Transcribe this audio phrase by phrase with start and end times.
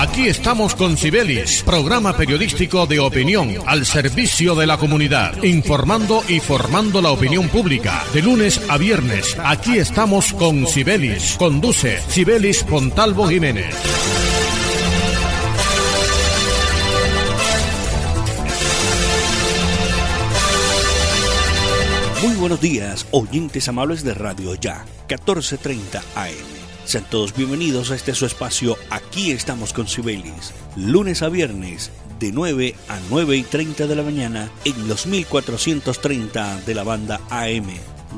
[0.00, 6.40] Aquí estamos con Cibelis, programa periodístico de opinión al servicio de la comunidad, informando y
[6.40, 8.02] formando la opinión pública.
[8.14, 11.36] De lunes a viernes, aquí estamos con Cibelis.
[11.38, 13.74] Conduce Cibelis Pontalvo Jiménez.
[22.22, 26.59] Muy buenos días, oyentes amables de Radio Ya, 1430 AM.
[26.90, 32.32] Sean todos bienvenidos a este su espacio Aquí estamos con Sibelis, lunes a viernes de
[32.32, 37.68] 9 a 9 y 30 de la mañana en los 1430 de la banda AM.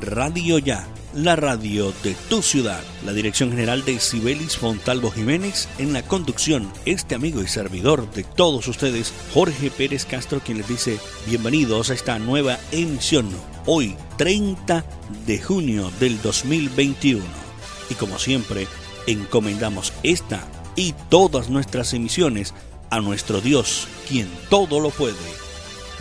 [0.01, 2.81] Radio Ya, la radio de tu ciudad.
[3.05, 8.23] La dirección general de Sibelis Fontalvo Jiménez en la conducción, este amigo y servidor de
[8.23, 10.97] todos ustedes, Jorge Pérez Castro, quien les dice
[11.27, 13.29] bienvenidos a esta nueva emisión,
[13.67, 14.83] hoy 30
[15.27, 17.42] de junio del 2021
[17.89, 18.67] y como siempre,
[19.07, 22.53] encomendamos esta y todas nuestras emisiones
[22.89, 25.15] a nuestro Dios, quien todo lo puede.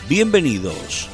[0.08, 1.08] Bienvenidos.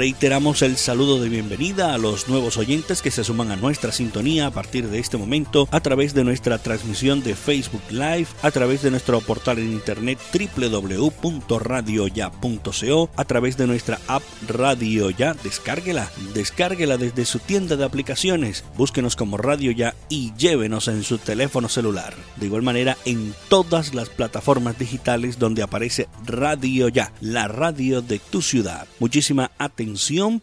[0.00, 4.46] Reiteramos el saludo de bienvenida a los nuevos oyentes que se suman a nuestra sintonía
[4.46, 8.80] a partir de este momento a través de nuestra transmisión de Facebook Live, a través
[8.80, 15.34] de nuestro portal en internet www.radioya.co, a través de nuestra app Radio Ya.
[15.34, 21.18] Descárguela, descárguela desde su tienda de aplicaciones, búsquenos como Radio Ya y llévenos en su
[21.18, 22.14] teléfono celular.
[22.36, 28.18] De igual manera en todas las plataformas digitales donde aparece Radio Ya, la radio de
[28.18, 28.88] tu ciudad.
[28.98, 29.89] Muchísima atención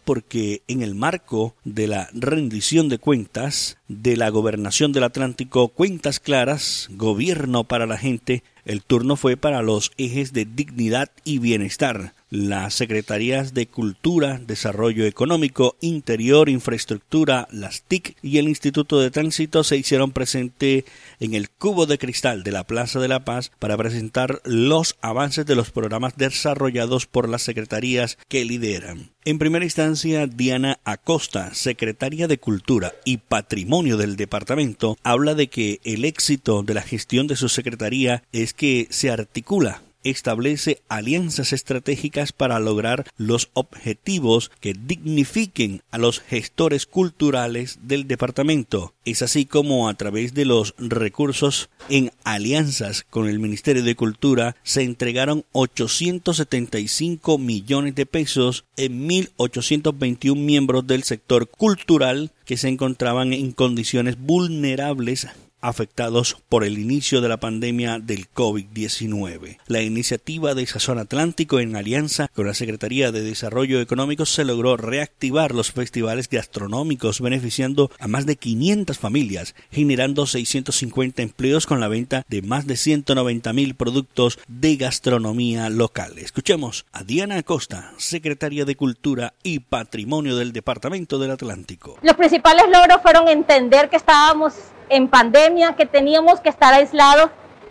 [0.03, 6.19] porque en el marco de la rendición de cuentas de la gobernación del Atlántico, cuentas
[6.19, 12.13] claras, gobierno para la gente, el turno fue para los ejes de dignidad y bienestar
[12.29, 19.63] las Secretarías de Cultura, Desarrollo Económico, Interior, Infraestructura, las TIC y el Instituto de Tránsito
[19.63, 20.85] se hicieron presente
[21.19, 25.45] en el cubo de cristal de la Plaza de la Paz para presentar los avances
[25.45, 29.11] de los programas desarrollados por las secretarías que lideran.
[29.25, 35.81] En primera instancia, Diana Acosta, secretaria de Cultura y Patrimonio del departamento, habla de que
[35.83, 42.31] el éxito de la gestión de su secretaría es que se articula establece alianzas estratégicas
[42.31, 48.93] para lograr los objetivos que dignifiquen a los gestores culturales del departamento.
[49.05, 54.55] Es así como a través de los recursos en alianzas con el Ministerio de Cultura
[54.63, 63.33] se entregaron 875 millones de pesos en 1.821 miembros del sector cultural que se encontraban
[63.33, 65.27] en condiciones vulnerables
[65.61, 69.57] afectados por el inicio de la pandemia del COVID-19.
[69.67, 74.77] La iniciativa de Sazón Atlántico en alianza con la Secretaría de Desarrollo Económico se logró
[74.77, 81.87] reactivar los festivales gastronómicos beneficiando a más de 500 familias, generando 650 empleos con la
[81.87, 86.17] venta de más de 190 mil productos de gastronomía local.
[86.17, 91.97] Escuchemos a Diana Acosta, secretaria de Cultura y Patrimonio del Departamento del Atlántico.
[92.01, 94.53] Los principales logros fueron entender que estábamos
[94.89, 97.29] en pandemia, que teníamos que estar aislados,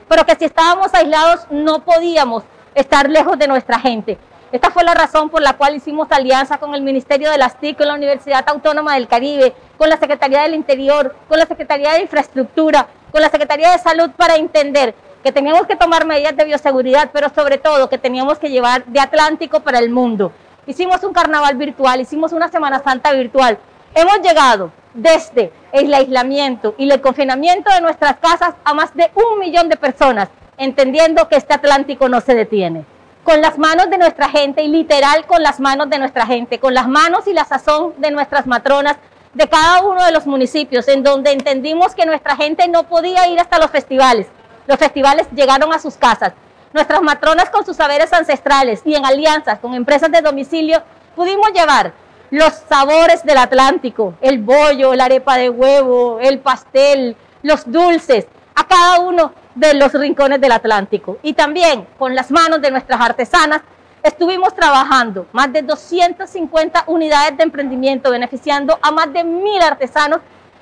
[0.09, 2.45] pero que si estábamos aislados no podíamos
[2.75, 4.19] estar lejos de nuestra gente.
[4.53, 7.79] Esta fue la razón por la cual hicimos alianza con el Ministerio de las TIC,
[7.79, 12.03] con la Universidad Autónoma del Caribe, con la Secretaría del Interior, con la Secretaría de
[12.03, 14.95] Infraestructura, con la Secretaría de Salud para entender
[15.25, 19.01] que teníamos que tomar medidas de bioseguridad, pero sobre todo que teníamos que llevar de
[19.01, 20.31] Atlántico para el mundo.
[20.67, 23.59] Hicimos un carnaval virtual, hicimos una Semana Santa virtual.
[23.95, 29.39] Hemos llegado desde el aislamiento y el confinamiento de nuestras casas a más de un
[29.39, 32.85] millón de personas, entendiendo que este Atlántico no se detiene.
[33.23, 36.75] Con las manos de nuestra gente y literal con las manos de nuestra gente, con
[36.75, 38.97] las manos y la sazón de nuestras matronas
[39.35, 43.39] de cada uno de los municipios, en donde entendimos que nuestra gente no podía ir
[43.39, 44.29] hasta los festivales.
[44.67, 46.33] Los festivales llegaron a sus casas.
[46.73, 50.83] Nuestras matronas con sus saberes ancestrales y en alianzas con empresas de domicilio
[51.15, 51.93] pudimos llevar
[52.37, 58.67] los sabores del Atlántico, el bollo, la arepa de huevo, el pastel, los dulces, a
[58.67, 61.17] cada uno de los rincones del Atlántico.
[61.23, 63.63] Y también con las manos de nuestras artesanas
[64.03, 70.21] estuvimos trabajando más de 250 unidades de emprendimiento, beneficiando a más de mil artesanos.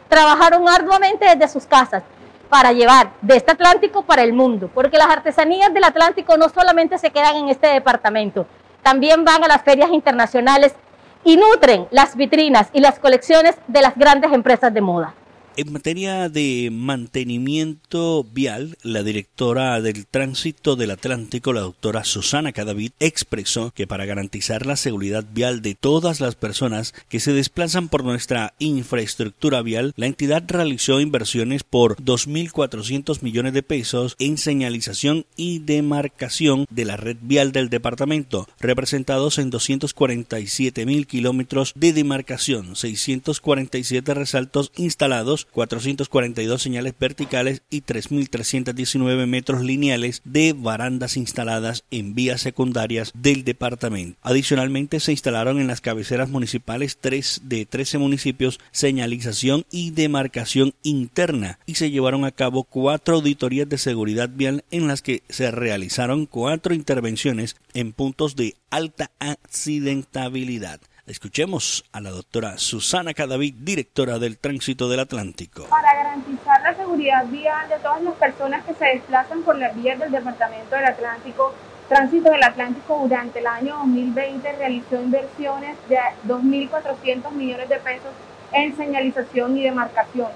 [0.09, 2.05] Trabajaron arduamente desde sus casas
[2.49, 6.99] para llevar de este Atlántico para el mundo, porque las artesanías del Atlántico no solamente
[6.99, 8.47] se quedan en este departamento,
[8.85, 10.77] también van a las ferias internacionales
[11.25, 15.15] y nutren las vitrinas y las colecciones de las grandes empresas de moda.
[15.57, 22.91] En materia de mantenimiento vial, la directora del Tránsito del Atlántico, la doctora Susana Cadavid,
[22.99, 28.03] expresó que para garantizar la seguridad vial de todas las personas que se desplazan por
[28.03, 35.61] nuestra infraestructura vial, la entidad realizó inversiones por 2.400 millones de pesos en señalización y
[35.61, 44.15] demarcación de la red vial del departamento, representados en 247 mil kilómetros de demarcación, 647
[44.15, 53.13] resaltos instalados, 442 señales verticales y 3.319 metros lineales de barandas instaladas en vías secundarias
[53.15, 54.19] del departamento.
[54.23, 61.59] Adicionalmente se instalaron en las cabeceras municipales 3 de 13 municipios señalización y demarcación interna
[61.67, 66.27] y se llevaron a cabo cuatro auditorías de seguridad vial en las que se realizaron
[66.27, 70.81] cuatro intervenciones en puntos de alta accidentabilidad.
[71.07, 75.65] Escuchemos a la doctora Susana Cadavid, directora del Tránsito del Atlántico.
[75.65, 79.99] Para garantizar la seguridad vial de todas las personas que se desplazan por las vías
[79.99, 81.53] del Departamento del Atlántico,
[81.91, 88.13] Tránsito del Atlántico durante el año 2020 realizó inversiones de 2.400 millones de pesos
[88.53, 90.31] en señalización y demarcación.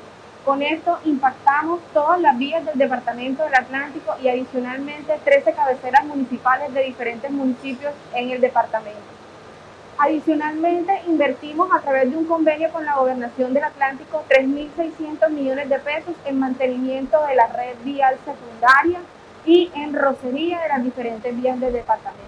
[0.45, 6.75] Con esto impactamos todas las vías del Departamento del Atlántico y adicionalmente 13 cabeceras municipales
[6.75, 9.19] de diferentes municipios en el departamento.
[10.01, 15.79] Adicionalmente, invertimos a través de un convenio con la Gobernación del Atlántico 3.600 millones de
[15.81, 19.01] pesos en mantenimiento de la red vial secundaria
[19.45, 22.23] y en rocería de las diferentes vías del departamento.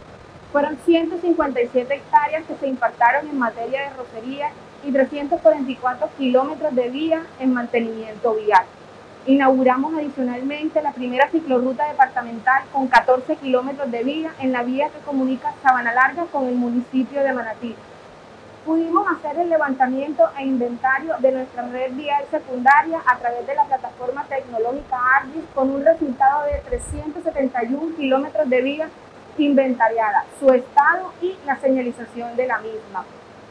[0.50, 4.50] Fueron 157 hectáreas que se impactaron en materia de rocería
[4.84, 8.64] y 344 kilómetros de vía en mantenimiento vial.
[9.26, 14.98] Inauguramos adicionalmente la primera ciclorruta departamental con 14 kilómetros de vía en la vía que
[15.00, 17.76] comunica Sabana Larga con el municipio de Manatí.
[18.64, 23.64] Pudimos hacer el levantamiento e inventario de nuestra red vial secundaria a través de la
[23.64, 28.88] plataforma tecnológica ARGIS con un resultado de 371 kilómetros de vía
[29.36, 33.04] inventariada, su estado y la señalización de la misma.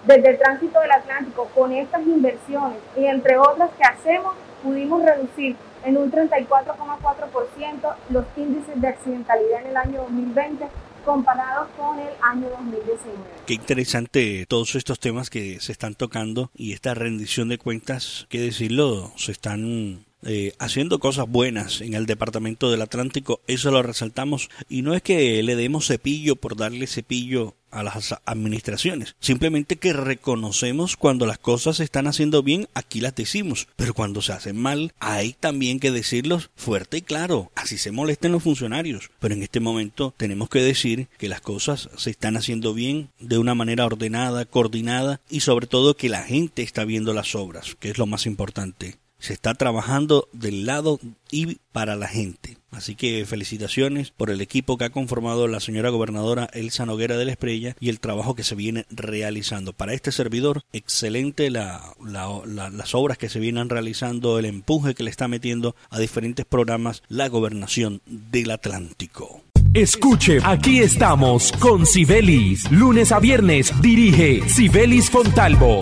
[0.06, 4.34] Desde el tránsito del Atlántico, con estas inversiones y entre otras que hacemos,
[4.64, 10.68] pudimos reducir en un 34,4% los índices de accidentalidad en el año 2020
[11.06, 13.18] comparados con el año 2019.
[13.46, 18.40] Qué interesante todos estos temas que se están tocando y esta rendición de cuentas, que
[18.40, 24.50] decirlo, se están eh, haciendo cosas buenas en el departamento del Atlántico, eso lo resaltamos
[24.68, 29.16] y no es que le demos cepillo por darle cepillo a las administraciones.
[29.20, 34.22] Simplemente que reconocemos cuando las cosas se están haciendo bien, aquí las decimos, pero cuando
[34.22, 37.52] se hacen mal, hay también que decirlos fuerte y claro.
[37.56, 41.90] Así se molesten los funcionarios, pero en este momento tenemos que decir que las cosas
[41.98, 46.64] se están haciendo bien de una manera ordenada, coordinada y sobre todo que la gente
[46.64, 51.00] está viendo las obras, que es lo más importante se está trabajando del lado
[51.32, 52.58] y para la gente.
[52.72, 57.26] Así que felicitaciones por el equipo que ha conformado la señora gobernadora Elsa Noguera de
[57.26, 59.74] la Esprella y el trabajo que se viene realizando.
[59.74, 65.10] Para este servidor, excelente la, las obras que se vienen realizando, el empuje que le
[65.10, 69.44] está metiendo a diferentes programas la gobernación del Atlántico.
[69.74, 72.72] Escuche, aquí estamos con Sibelis.
[72.72, 75.80] Lunes a viernes dirige Sibelis Fontalvo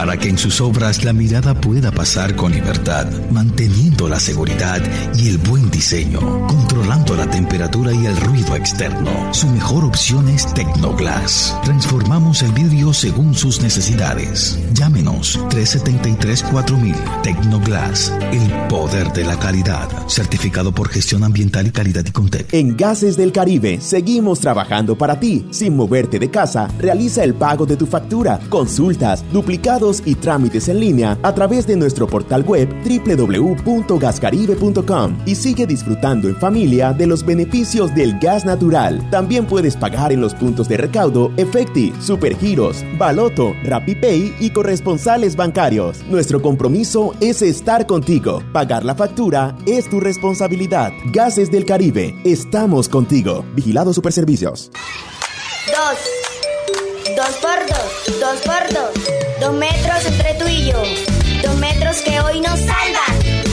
[0.00, 4.80] para que en sus obras la mirada pueda pasar con libertad, manteniendo la seguridad
[5.16, 9.10] y el buen diseño, controlando la temperatura y el ruido externo.
[9.32, 11.56] Su mejor opción es Tecnoglass.
[11.64, 14.58] Transformamos el vidrio según sus necesidades.
[14.72, 19.88] Llámenos 373-4000 Tecnoglass, el poder de la calidad.
[20.08, 22.52] Certificado por gestión ambiental y calidad y Contec.
[22.52, 25.46] En Gases del Caribe seguimos trabajando para ti.
[25.50, 30.80] Sin moverte de casa, realiza el pago de tu factura, consultas, duplicados y trámites en
[30.80, 32.68] línea a través de nuestro portal web
[33.90, 39.08] www.gascaribe.com y sigue disfrutando en familia de los beneficios del gas natural.
[39.10, 46.02] También puedes pagar en los puntos de recaudo Efecti, Supergiros, Baloto, RappiPay y corresponsales bancarios.
[46.04, 48.42] Nuestro compromiso es estar contigo.
[48.52, 50.92] Pagar la factura es tu responsabilidad.
[51.12, 53.44] Gases del Caribe, estamos contigo.
[53.54, 54.70] Vigilado Superservicios.
[55.66, 56.20] Dos.
[57.16, 59.40] Dos por dos, dos por dos.
[59.40, 60.82] Dos metros entre tú y yo.
[61.42, 63.19] Dos metros que hoy nos salvan.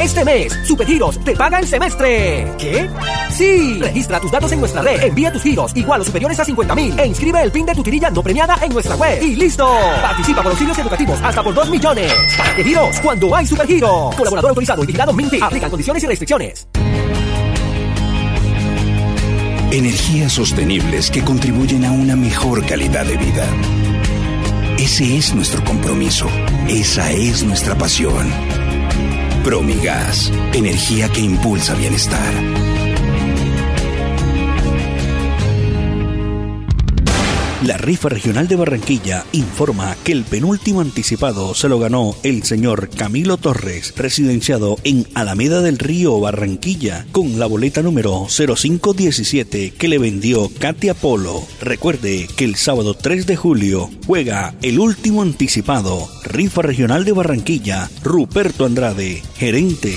[0.00, 2.52] Este mes, Supergiros te paga el semestre.
[2.58, 2.88] ¿Qué?
[3.30, 3.78] Sí.
[3.80, 6.98] Registra tus datos en nuestra red, envía tus giros igual o superiores a 50 mil
[6.98, 9.22] e inscribe el PIN de tu tirilla no premiada en nuestra web.
[9.22, 9.66] Y listo.
[10.02, 12.12] Participa por auxilios educativos hasta por 2 millones.
[12.36, 13.00] ¿Para qué giros?
[13.00, 14.14] Cuando hay Supergiros.
[14.14, 15.40] Colaborador autorizado y vigilado Minty.
[15.40, 16.68] Aplican condiciones y restricciones.
[19.72, 23.46] Energías sostenibles que contribuyen a una mejor calidad de vida.
[24.78, 26.28] Ese es nuestro compromiso.
[26.68, 28.30] Esa es nuestra pasión.
[29.46, 32.65] Promigas, energía que impulsa bienestar.
[37.66, 42.88] La rifa regional de Barranquilla informa que el penúltimo anticipado se lo ganó el señor
[42.90, 49.98] Camilo Torres, residenciado en Alameda del Río, Barranquilla, con la boleta número 0517 que le
[49.98, 51.42] vendió Katia Polo.
[51.60, 57.90] Recuerde que el sábado 3 de julio juega el último anticipado, rifa regional de Barranquilla,
[58.04, 59.96] Ruperto Andrade, gerente.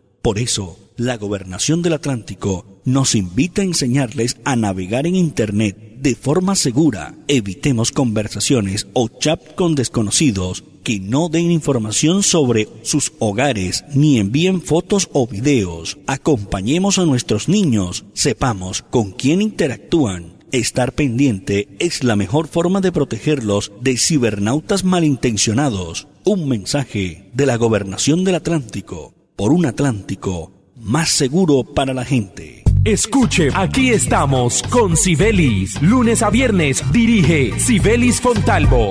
[0.21, 6.15] Por eso, la Gobernación del Atlántico nos invita a enseñarles a navegar en Internet de
[6.15, 7.15] forma segura.
[7.27, 14.61] Evitemos conversaciones o chat con desconocidos que no den información sobre sus hogares ni envíen
[14.61, 15.97] fotos o videos.
[16.05, 20.33] Acompañemos a nuestros niños, sepamos con quién interactúan.
[20.51, 26.07] Estar pendiente es la mejor forma de protegerlos de cibernautas malintencionados.
[26.25, 32.63] Un mensaje de la Gobernación del Atlántico por un Atlántico más seguro para la gente.
[32.83, 35.81] Escuche, aquí estamos con Sibelis.
[35.81, 38.89] Lunes a viernes dirige Sibelis Fontalvo.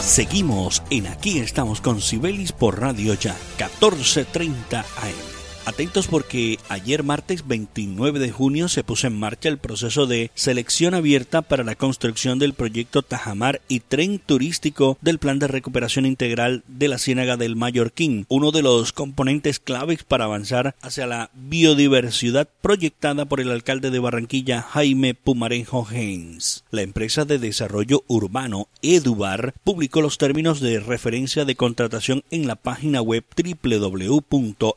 [0.00, 5.35] Seguimos en Aquí estamos con Sibelis por Radio Ya, 1430 AM.
[5.66, 10.94] Atentos porque ayer martes 29 de junio se puso en marcha el proceso de selección
[10.94, 16.62] abierta para la construcción del proyecto Tajamar y tren turístico del Plan de Recuperación Integral
[16.68, 22.48] de la Ciénaga del Mallorquín, uno de los componentes claves para avanzar hacia la biodiversidad
[22.62, 26.62] proyectada por el alcalde de Barranquilla Jaime Pumarejo Haynes.
[26.70, 32.54] La empresa de desarrollo urbano Edubar publicó los términos de referencia de contratación en la
[32.54, 34.76] página web www.edubar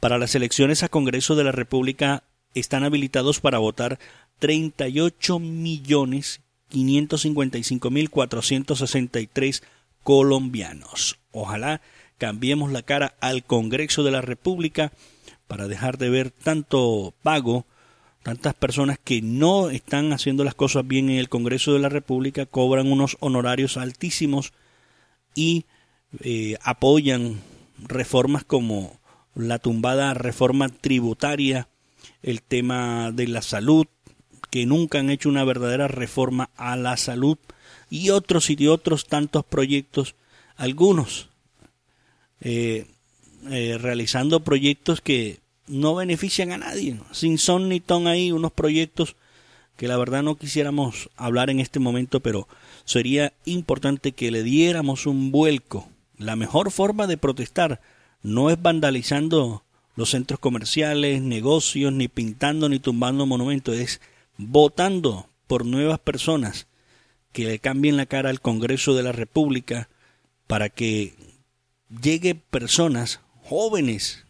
[0.00, 2.24] Para las elecciones a Congreso de la República
[2.54, 3.98] están habilitados para votar
[4.38, 6.40] 38 millones
[6.74, 9.62] 555.463
[10.02, 11.18] colombianos.
[11.32, 11.80] Ojalá
[12.18, 14.92] cambiemos la cara al Congreso de la República
[15.46, 17.66] para dejar de ver tanto pago,
[18.22, 22.46] tantas personas que no están haciendo las cosas bien en el Congreso de la República,
[22.46, 24.52] cobran unos honorarios altísimos
[25.34, 25.66] y
[26.20, 27.40] eh, apoyan
[27.78, 28.98] reformas como
[29.34, 31.68] la tumbada reforma tributaria,
[32.22, 33.86] el tema de la salud,
[34.54, 37.38] que nunca han hecho una verdadera reforma a la salud
[37.90, 40.14] y otros y otros tantos proyectos,
[40.54, 41.28] algunos
[42.40, 42.86] eh,
[43.50, 49.16] eh, realizando proyectos que no benefician a nadie, sin son ni ton ahí, unos proyectos
[49.76, 52.46] que la verdad no quisiéramos hablar en este momento, pero
[52.84, 55.88] sería importante que le diéramos un vuelco.
[56.16, 57.80] La mejor forma de protestar
[58.22, 59.64] no es vandalizando
[59.96, 64.00] los centros comerciales, negocios, ni pintando ni tumbando monumentos, es
[64.36, 66.66] votando por nuevas personas
[67.32, 69.88] que le cambien la cara al Congreso de la República
[70.46, 71.14] para que
[72.02, 74.24] llegue personas jóvenes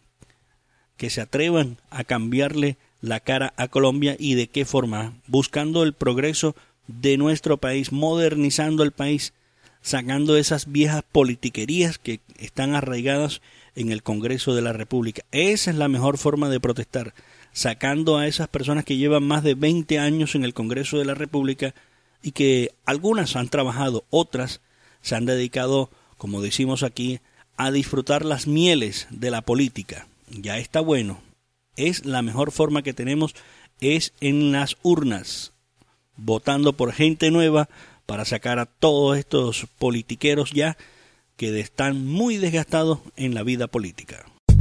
[0.97, 5.93] que se atrevan a cambiarle la cara a Colombia y de qué forma, buscando el
[5.93, 9.35] progreso de nuestro país, modernizando el país,
[9.83, 13.43] sacando esas viejas politiquerías que están arraigadas
[13.75, 15.23] en el Congreso de la República.
[15.33, 17.15] Esa es la mejor forma de protestar,
[17.55, 21.15] sacando a esas personas que llevan más de 20 años en el Congreso de la
[21.15, 21.75] República
[22.21, 24.61] y que algunas han trabajado, otras
[25.01, 25.89] se han dedicado,
[26.19, 27.21] como decimos aquí,
[27.57, 30.09] a disfrutar las mieles de la política.
[30.29, 31.21] Ya está bueno.
[31.77, 33.35] Es la mejor forma que tenemos
[33.81, 35.53] es en las urnas,
[36.17, 37.69] votando por gente nueva
[38.07, 40.77] para sacar a todos estos politiqueros ya
[41.37, 44.25] que están muy desgastados en la vida política.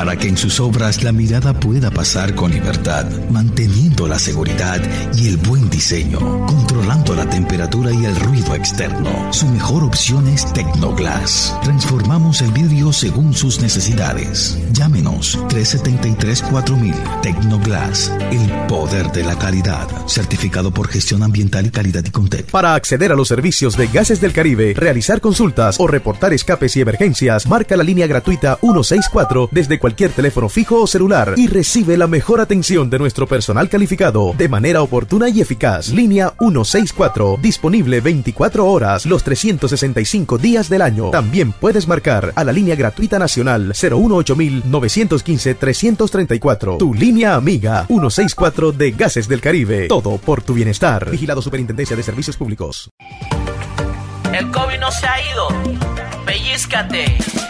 [0.00, 4.80] para que en sus obras la mirada pueda pasar con libertad, manteniendo la seguridad
[5.14, 9.30] y el buen diseño, controlando la temperatura y el ruido externo.
[9.30, 11.54] Su mejor opción es Tecnoglass.
[11.62, 14.58] Transformamos el vidrio según sus necesidades.
[14.72, 19.86] Llámenos 373-4000 Tecnoglass, el poder de la calidad.
[20.06, 22.46] Certificado por gestión ambiental y calidad y Contec.
[22.46, 26.80] Para acceder a los servicios de Gases del Caribe, realizar consultas o reportar escapes y
[26.80, 32.06] emergencias, marca la línea gratuita 164 desde cualquier teléfono fijo o celular y recibe la
[32.06, 35.88] mejor atención de nuestro personal calificado de manera oportuna y eficaz.
[35.88, 41.10] Línea 164, disponible 24 horas los 365 días del año.
[41.10, 48.90] También puedes marcar a la línea gratuita nacional 915 334 Tu línea amiga 164 de
[48.92, 49.88] Gases del Caribe.
[49.88, 51.10] Todo por tu bienestar.
[51.10, 52.90] Vigilado Superintendencia de Servicios Públicos.
[54.32, 55.48] El COVID no se ha ido.
[56.24, 57.49] Pellizcate.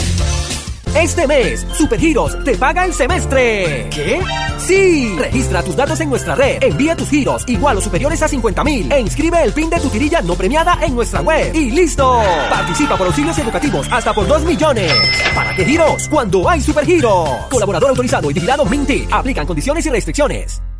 [0.95, 3.87] Este mes, Supergiros te paga el semestre.
[3.89, 4.19] ¿Qué?
[4.57, 5.15] Sí.
[5.17, 8.91] Registra tus datos en nuestra red, envía tus giros igual o superiores a 50 mil
[8.91, 11.55] e inscribe el PIN de tu tirilla no premiada en nuestra web.
[11.55, 12.21] ¡Y listo!
[12.49, 14.91] Participa por auxilios educativos hasta por 2 millones.
[15.33, 16.09] ¿Para qué giros?
[16.09, 17.29] Cuando hay Supergiros.
[17.49, 19.07] Colaborador autorizado y vigilado Minty.
[19.11, 20.61] Aplican condiciones y restricciones.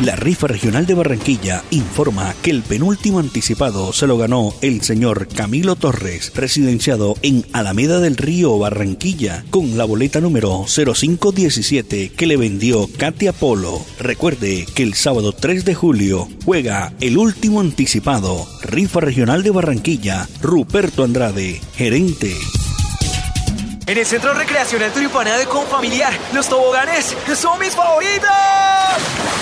[0.00, 5.26] La rifa regional de Barranquilla informa que el penúltimo anticipado se lo ganó el señor
[5.26, 12.36] Camilo Torres, residenciado en Alameda del Río, Barranquilla, con la boleta número 0517 que le
[12.36, 13.84] vendió Katia Polo.
[13.98, 20.28] Recuerde que el sábado 3 de julio juega el último anticipado, rifa regional de Barranquilla,
[20.40, 22.36] Ruperto Andrade, gerente.
[23.88, 28.28] En el Centro Recreacional Turipana de Confamiliar, los toboganes son mis favoritos.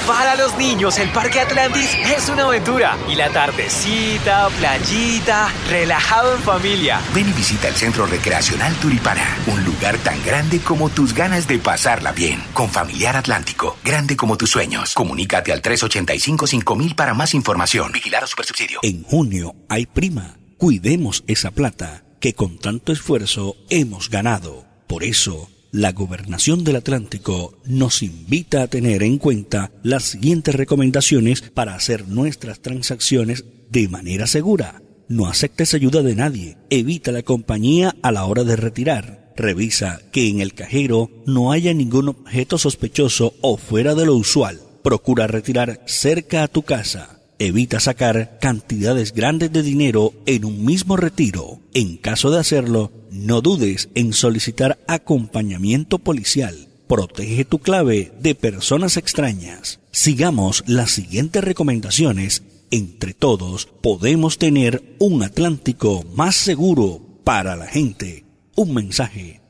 [0.07, 2.97] Para los niños, el Parque Atlantis es una aventura.
[3.09, 7.01] Y la tardecita, playita, relajado en familia.
[7.12, 11.59] Ven y visita el Centro Recreacional Turipana, un lugar tan grande como tus ganas de
[11.59, 12.40] pasarla bien.
[12.55, 14.95] Con Familiar Atlántico, grande como tus sueños.
[14.95, 17.90] Comunícate al 385-5000 para más información.
[17.90, 18.79] Vigilar a Supersubsidio.
[18.83, 20.37] En junio hay prima.
[20.57, 24.64] Cuidemos esa plata que con tanto esfuerzo hemos ganado.
[24.87, 31.42] Por eso, la Gobernación del Atlántico nos invita a tener en cuenta las siguientes recomendaciones
[31.42, 34.83] para hacer nuestras transacciones de manera segura.
[35.09, 36.57] No aceptes ayuda de nadie.
[36.70, 39.33] Evita la compañía a la hora de retirar.
[39.37, 44.61] Revisa que en el cajero no haya ningún objeto sospechoso o fuera de lo usual.
[44.83, 47.15] Procura retirar cerca a tu casa.
[47.38, 51.61] Evita sacar cantidades grandes de dinero en un mismo retiro.
[51.75, 56.68] En caso de hacerlo, no dudes en solicitar acompañamiento policial.
[56.88, 59.81] Protege tu clave de personas extrañas.
[59.90, 62.42] Sigamos las siguientes recomendaciones.
[62.70, 68.25] Entre todos podemos tener un Atlántico más seguro para la gente.
[68.55, 69.36] Un mensaje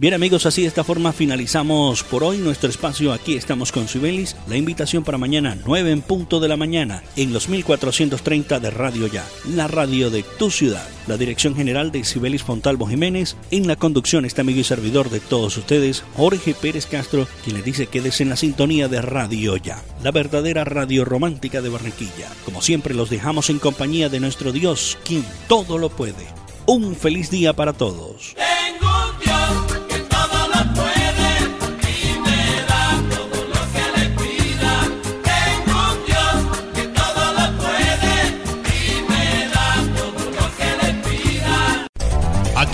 [0.00, 3.12] Bien amigos, así de esta forma finalizamos por hoy nuestro espacio.
[3.12, 4.36] Aquí estamos con Sibelis.
[4.46, 9.08] La invitación para mañana, 9 en punto de la mañana, en los 1430 de Radio
[9.08, 10.88] Ya, la radio de tu ciudad.
[11.08, 13.34] La dirección general de Sibelis Fontalvo Jiménez.
[13.50, 17.64] En la conducción este amigo y servidor de todos ustedes, Jorge Pérez Castro, quien les
[17.64, 22.30] dice quédese en la sintonía de Radio Ya, la verdadera radio romántica de Barranquilla.
[22.44, 26.24] Como siempre, los dejamos en compañía de nuestro Dios, quien todo lo puede.
[26.66, 28.36] Un feliz día para todos.